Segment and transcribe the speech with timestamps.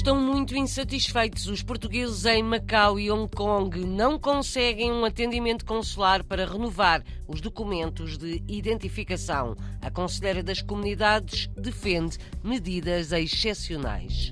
[0.00, 1.46] Estão muito insatisfeitos.
[1.46, 7.42] Os portugueses em Macau e Hong Kong não conseguem um atendimento consular para renovar os
[7.42, 9.54] documentos de identificação.
[9.82, 14.30] A Conselheira das Comunidades defende medidas excepcionais.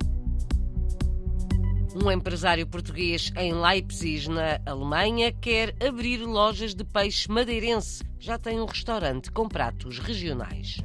[2.02, 8.02] Um empresário português em Leipzig, na Alemanha, quer abrir lojas de peixe madeirense.
[8.18, 10.78] Já tem um restaurante com pratos regionais.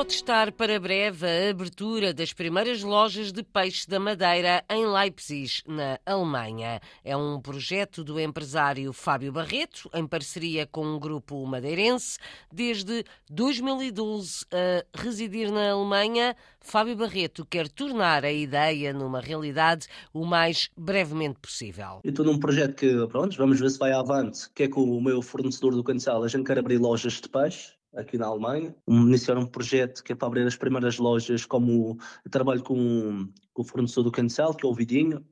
[0.00, 5.60] Pode estar para breve a abertura das primeiras lojas de peixe da Madeira em Leipzig,
[5.66, 6.80] na Alemanha.
[7.04, 12.18] É um projeto do empresário Fábio Barreto, em parceria com um grupo madeirense.
[12.50, 20.24] Desde 2012 a residir na Alemanha, Fábio Barreto quer tornar a ideia numa realidade o
[20.24, 22.00] mais brevemente possível.
[22.02, 25.20] Estou num projeto que, pronto, vamos ver se vai avante, que é com o meu
[25.20, 26.24] fornecedor do Cancel.
[26.24, 28.74] A gente quer abrir lojas de peixe aqui na Alemanha.
[28.88, 31.98] Iniciar um projeto que é para abrir as primeiras lojas, como
[32.30, 35.24] trabalho com, com o fornecedor do Cancel, que é o Vidinho,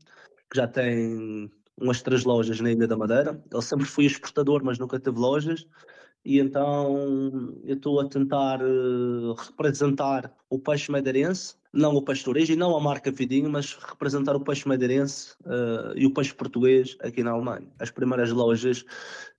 [0.50, 1.50] que já tem
[1.80, 3.42] umas três lojas na Ilha da Madeira.
[3.52, 5.66] Ele sempre foi exportador, mas nunca teve lojas.
[6.24, 12.56] E então eu estou a tentar uh, representar o peixe madeirense não o pastorejo e
[12.56, 17.22] não a marca Vidinho, mas representar o peixe madeirense uh, e o peixe português aqui
[17.22, 17.68] na Alemanha.
[17.78, 18.84] As primeiras lojas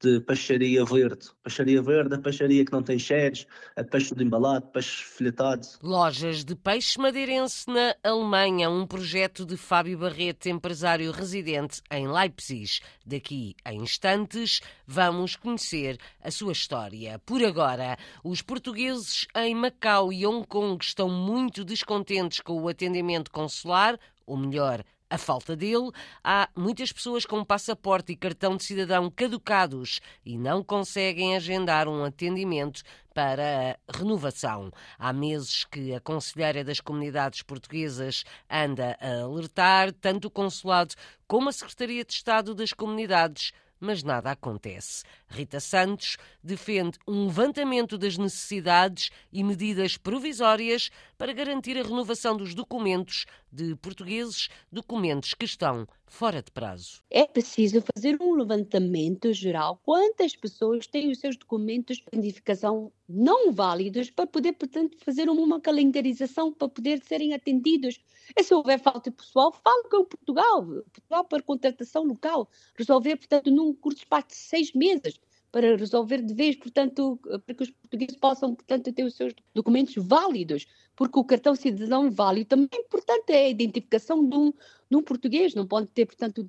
[0.02, 1.28] de peixaria verde.
[1.44, 5.68] Peixaria verde, a peixaria que não tem cheiros, a peixe de embalado, peixe filetado.
[5.82, 12.80] Lojas de peixe madeirense na Alemanha, um projeto de Fábio Barreto, empresário residente em Leipzig.
[13.06, 17.20] Daqui a instantes vamos conhecer a sua história.
[17.26, 23.32] Por agora, os portugueses em Macau e Hong Kong estão muito descontentes com o atendimento
[23.32, 25.90] consular, ou melhor, a falta dele,
[26.24, 32.04] há muitas pessoas com passaporte e cartão de cidadão caducados e não conseguem agendar um
[32.04, 34.72] atendimento para a renovação.
[35.00, 40.94] Há meses que a Conselheira das Comunidades Portuguesas anda a alertar tanto o Consulado
[41.28, 45.04] como a Secretaria de Estado das Comunidades mas nada acontece.
[45.28, 52.54] Rita Santos defende um levantamento das necessidades e medidas provisórias para garantir a renovação dos
[52.54, 57.02] documentos de portugueses, documentos que estão fora de prazo.
[57.10, 59.80] É preciso fazer um levantamento geral.
[59.84, 65.62] Quantas pessoas têm os seus documentos de identificação não válidos para poder, portanto, fazer uma
[65.62, 68.00] calendarização para poder serem atendidos?
[68.38, 73.50] E se houver falta de pessoal, fale com Portugal, Portugal para contratação local, resolver, portanto,
[73.50, 75.20] num curto espaço de seis meses
[75.52, 79.96] para resolver de vez, portanto, para que os portugueses possam, portanto, ter os seus documentos
[79.98, 84.54] válidos, porque o cartão cidadão válido também, portanto, é a identificação de um,
[84.98, 86.46] um português, não pode ter, portanto,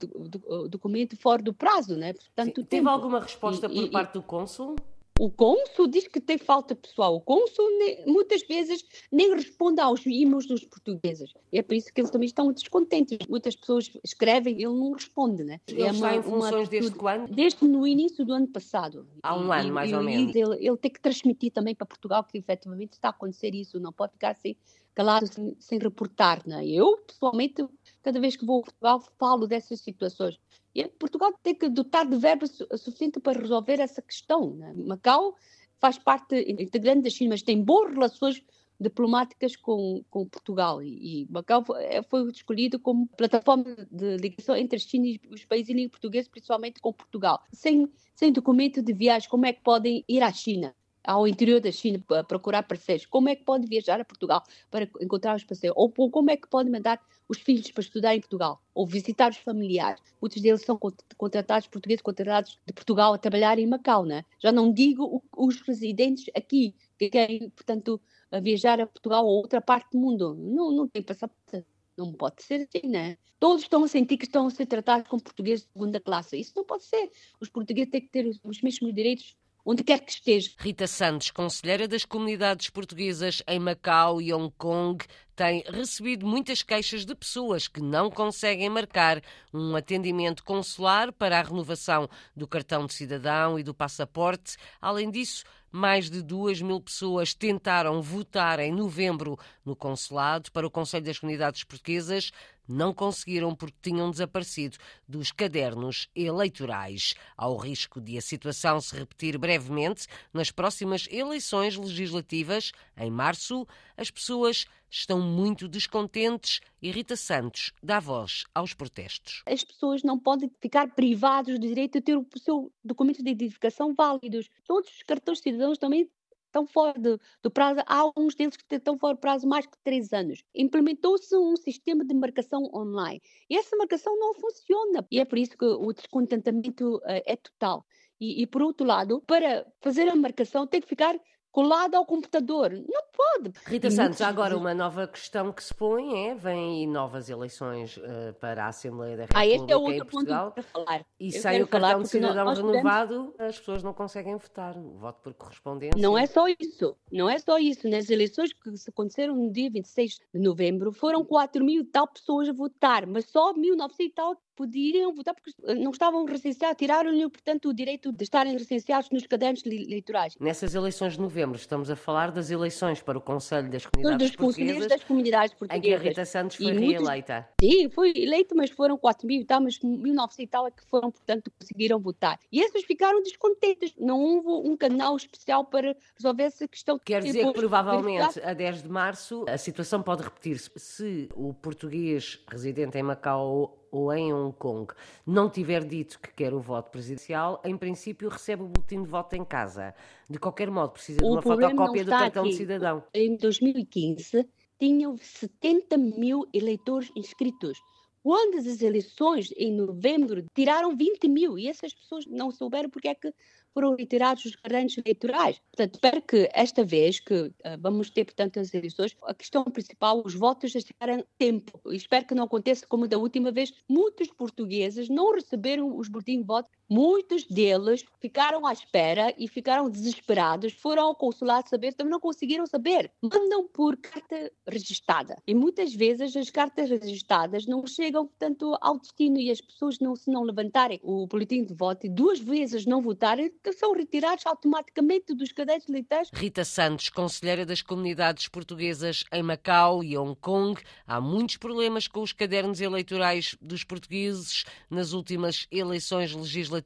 [0.46, 2.14] o documento fora do prazo, né?
[2.14, 2.66] Portanto, Sim.
[2.66, 4.76] Teve alguma resposta e, por e, parte do cônsul?
[5.20, 7.14] O cônsul diz que tem falta pessoal.
[7.14, 7.66] O cônsul
[8.06, 11.34] muitas vezes nem responde aos e-mails dos portugueses.
[11.52, 13.18] É por isso que eles também estão descontentes.
[13.28, 15.60] Muitas pessoas escrevem, ele não responde, né?
[15.68, 17.30] Ele é está em funções desde quando?
[17.30, 19.06] Desde no início do ano passado.
[19.22, 20.34] Há um e, ano, mais e, ou menos.
[20.34, 23.78] Ele, ele tem que transmitir também para Portugal que efetivamente está a acontecer isso.
[23.78, 24.56] Não pode ficar assim
[24.94, 26.66] calado sem, sem reportar, né?
[26.66, 27.66] Eu, pessoalmente,
[28.02, 30.38] cada vez que vou a Portugal, falo dessas situações.
[30.74, 34.54] E Portugal tem que dotar de verba suficiente para resolver essa questão.
[34.54, 34.72] Né?
[34.76, 35.34] Macau
[35.78, 38.42] faz parte integrante da China, mas tem boas relações
[38.78, 42.00] diplomáticas com, com Portugal e, e Macau foi, é,
[42.32, 46.92] escolhido como plataforma de ligação entre a China e os países língua portuguesa, principalmente com
[46.92, 47.42] Portugal.
[47.52, 50.74] Sem, sem documento de viagem, como é que podem ir à China?
[51.10, 54.88] Ao interior da China para procurar parceiros, como é que pode viajar a Portugal para
[55.00, 55.76] encontrar os parceiros?
[55.76, 58.62] Ou, ou como é que pode mandar os filhos para estudar em Portugal?
[58.72, 60.00] Ou visitar os familiares?
[60.20, 60.78] Muitos deles são
[61.16, 64.24] contratados portugueses, contratados de Portugal a trabalhar em Macau, né?
[64.38, 68.00] Já não digo os residentes aqui, que querem, portanto,
[68.40, 70.36] viajar a Portugal ou outra parte do mundo.
[70.38, 71.64] Não, não tem passaporte.
[71.98, 73.18] Não pode ser assim, né?
[73.40, 76.38] Todos estão a sentir que estão a ser tratados como portugueses de segunda classe.
[76.38, 77.10] Isso não pode ser.
[77.40, 80.50] Os portugueses têm que ter os mesmos direitos onde quer que esteja.
[80.58, 85.04] Rita Santos, conselheira das comunidades portuguesas em Macau e Hong Kong,
[85.34, 89.22] tem recebido muitas queixas de pessoas que não conseguem marcar
[89.54, 94.56] um atendimento consular para a renovação do cartão de cidadão e do passaporte.
[94.82, 100.70] Além disso, mais de duas mil pessoas tentaram votar em novembro no consulado para o
[100.70, 102.32] Conselho das Comunidades Portuguesas.
[102.70, 104.76] Não conseguiram porque tinham desaparecido
[105.08, 107.14] dos cadernos eleitorais.
[107.36, 114.10] Ao risco de a situação se repetir brevemente nas próximas eleições legislativas, em março, as
[114.10, 119.42] pessoas estão muito descontentes Rita Santos dá voz aos protestos.
[119.46, 123.94] As pessoas não podem ficar privadas do direito de ter o seu documento de identificação
[123.94, 124.48] válidos.
[124.66, 126.10] Todos os cartões de cidadãos também
[126.50, 129.78] estão fora do, do, prazo, há alguns deles que estão fora do prazo mais que
[129.82, 130.42] três anos.
[130.54, 135.56] Implementou-se um sistema de marcação online e essa marcação não funciona e é por isso
[135.56, 137.86] que o descontentamento uh, é total.
[138.20, 141.18] E, e, por outro lado, para fazer a marcação tem que ficar
[141.50, 142.70] colado ao computador.
[142.72, 143.52] Não pode.
[143.66, 148.64] Rita Santos, agora uma nova questão que se põe é, vêm novas eleições uh, para
[148.64, 150.44] a Assembleia da República ah, este é outro em Portugal.
[150.46, 151.06] Ponto para falar.
[151.18, 153.40] E Eu sem o cartão de cidadão renovado, podemos...
[153.40, 154.76] as pessoas não conseguem votar.
[154.76, 156.00] O voto por correspondência.
[156.00, 156.96] Não é só isso.
[157.10, 157.88] Não é só isso.
[157.88, 162.48] Nas eleições que aconteceram no dia 26 de novembro, foram 4 mil e tal pessoas
[162.48, 167.70] a votar, mas só 1.900 e tal podiam votar porque não estavam recenseados, tiraram-lhe, portanto,
[167.70, 170.36] o direito de estarem recenseados nos cadernos eleitorais.
[170.38, 174.36] Nessas eleições de novembro, estamos a falar das eleições para o Conselho das Comunidades dos
[174.36, 175.78] Portuguesas, das comunidades portuguesas.
[175.78, 177.48] em que a Rita Santos foi reeleita.
[177.58, 180.84] Sim, foi eleita, mas foram 4 mil e tal, mas 1.900 e tal é que
[180.84, 182.38] foram, portanto, conseguiram votar.
[182.52, 183.94] E esses ficaram descontentes.
[183.98, 186.98] Não houve um canal especial para resolver essa questão.
[186.98, 190.70] Quer dizer que, provavelmente, a 10 de março, a situação pode repetir-se.
[190.76, 194.92] Se o português residente em Macau ou em Hong Kong
[195.26, 199.34] não tiver dito que quer o voto presidencial, em princípio recebe o boletim de voto
[199.34, 199.94] em casa.
[200.28, 202.52] De qualquer modo, precisa de uma fotocópia do cartão aqui.
[202.52, 203.02] de cidadão.
[203.12, 204.48] Em 2015,
[204.78, 207.78] tinham 70 mil eleitores inscritos.
[208.22, 213.14] Quando as eleições, em novembro, tiraram 20 mil e essas pessoas não souberam porque é
[213.14, 213.32] que
[213.72, 215.60] foram retirados os cadernos eleitorais.
[215.70, 220.22] Portanto, espero que esta vez que uh, vamos ter, portanto, as eleições, a questão principal,
[220.24, 221.80] os votos a chegar a tempo.
[221.92, 223.72] Espero que não aconteça como da última vez.
[223.88, 226.68] Muitos portugueses não receberam os boletins de voto.
[226.90, 230.72] Muitos deles ficaram à espera e ficaram desesperados.
[230.72, 233.12] Foram ao consulado saber, também não conseguiram saber.
[233.22, 235.36] Mandam por carta registrada.
[235.46, 240.16] E muitas vezes as cartas registradas não chegam, portanto, ao destino e as pessoas não
[240.16, 244.44] se não levantarem o boletim de voto e duas vezes não votarem, que são retirados
[244.44, 246.28] automaticamente dos cadernos eleitorais.
[246.34, 252.20] Rita Santos, conselheira das comunidades portuguesas em Macau e Hong Kong, há muitos problemas com
[252.20, 256.79] os cadernos eleitorais dos portugueses nas últimas eleições legislativas.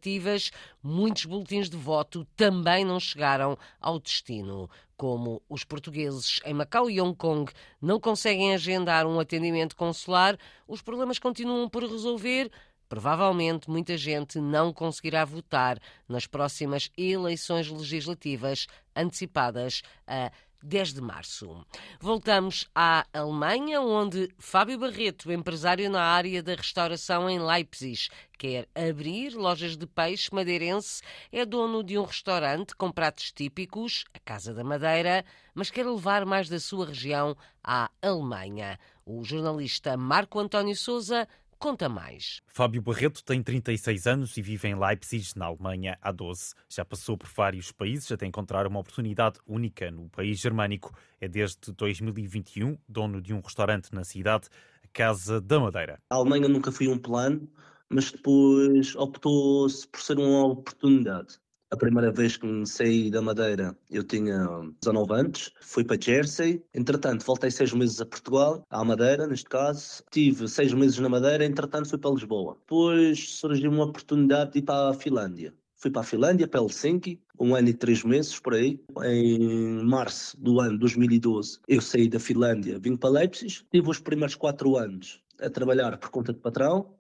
[0.82, 4.69] Muitos boletins de voto também não chegaram ao destino.
[4.96, 10.38] Como os portugueses em Macau e Hong Kong não conseguem agendar um atendimento consular,
[10.69, 12.50] os problemas continuam por resolver
[12.88, 20.31] Provavelmente muita gente não conseguirá votar nas próximas eleições legislativas antecipadas a
[20.64, 21.64] 10 de março.
[22.00, 28.08] Voltamos à Alemanha, onde Fábio Barreto, empresário na área da restauração em Leipzig,
[28.38, 34.19] quer abrir lojas de peixe madeirense, é dono de um restaurante com pratos típicos, a
[34.19, 35.25] Casa da Madeira,
[35.55, 38.78] mas quer levar mais da sua região à Alemanha.
[39.05, 41.28] O jornalista Marco António Souza
[41.58, 42.42] Conta mais.
[42.46, 46.54] Fábio Barreto tem 36 anos e vive em Leipzig, na Alemanha, há 12.
[46.68, 50.92] Já passou por vários países até encontrar uma oportunidade única no país germânico.
[51.20, 54.48] É desde 2021 dono de um restaurante na cidade,
[54.84, 55.98] a Casa da Madeira.
[56.10, 57.48] A Alemanha nunca foi um plano,
[57.88, 61.38] mas depois optou-se por ser uma oportunidade.
[61.75, 64.47] A primeira vez que saí da Madeira, eu tinha
[64.81, 66.62] 19 anos, fui para Jersey.
[66.73, 70.00] Entretanto, voltei seis meses a Portugal, à Madeira, neste caso.
[70.09, 72.57] Tive seis meses na Madeira, entretanto, fui para Lisboa.
[72.61, 75.52] Depois surgiu uma oportunidade de ir para a Finlândia.
[75.75, 78.81] Fui para a Finlândia, para Helsinki, um ano e três meses por aí.
[79.02, 83.66] Em março do ano 2012, eu saí da Finlândia, vim para Leipzig.
[83.73, 86.95] Tive os primeiros quatro anos a trabalhar por conta de patrão.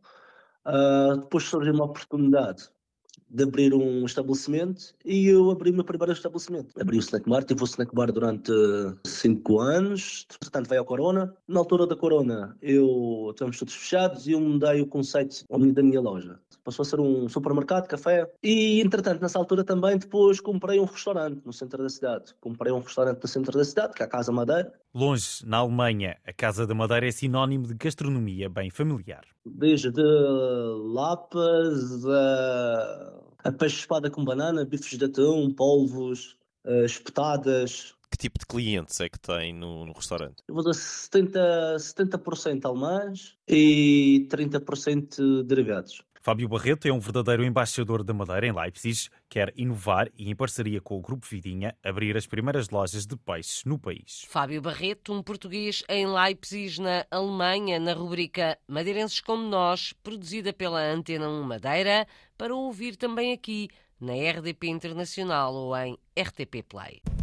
[0.66, 2.73] Uh, depois surgiu uma oportunidade
[3.30, 6.80] de abrir um estabelecimento e eu abri o meu primeiro estabelecimento.
[6.80, 8.52] Abri o snack bar, tive o snack bar durante
[9.06, 11.34] cinco anos, portanto veio a Corona.
[11.48, 16.00] Na altura da Corona, eu estávamos todos fechados e eu mudei o conceito da minha
[16.00, 16.38] loja.
[16.64, 18.26] Passou a ser um supermercado, café.
[18.42, 22.34] E, entretanto, nessa altura também, depois comprei um restaurante no centro da cidade.
[22.40, 24.72] Comprei um restaurante no centro da cidade, que é a Casa Madeira.
[24.94, 29.24] Longe, na Alemanha, a Casa da Madeira é sinónimo de gastronomia bem familiar.
[29.44, 29.92] Desde
[30.94, 37.94] lapas a a peixe espada com banana, bifes de atum, polvos, uh, espetadas.
[38.10, 40.42] Que tipo de clientes é que tem no, no restaurante?
[40.48, 46.02] Eu vou dar 70%, 70 alemães e 30% derivados.
[46.24, 50.80] Fábio Barreto é um verdadeiro embaixador da Madeira em Leipzig, quer inovar e, em parceria
[50.80, 54.24] com o Grupo Vidinha, abrir as primeiras lojas de peixes no país.
[54.26, 60.80] Fábio Barreto, um português em Leipzig, na Alemanha, na rubrica Madeirenses como Nós, produzida pela
[60.80, 62.06] Antena 1 Madeira,
[62.36, 63.68] para ouvir também aqui
[64.00, 67.13] na RDP Internacional ou em RTP Play.